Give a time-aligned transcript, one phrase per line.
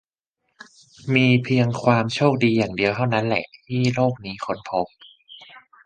[1.13, 4.87] มีเพียงความโชคดีอย่างเดียวเท่านั้นแหละ ที่โลกนี้ถูกค้นพบ